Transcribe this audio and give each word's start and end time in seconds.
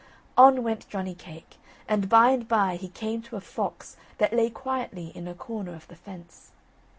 On 0.35 0.63
went 0.63 0.89
Johnny 0.89 1.13
cake, 1.13 1.57
and 1.87 2.09
by 2.09 2.31
and 2.31 2.47
by 2.47 2.75
he 2.75 2.89
came 2.89 3.21
to 3.21 3.35
a 3.35 3.39
fox 3.39 3.97
that 4.17 4.33
lay 4.33 4.49
quietly 4.49 5.09
in 5.13 5.27
a 5.27 5.35
corner 5.35 5.75
of 5.75 5.87
the 5.89 5.95
fence. 5.95 6.49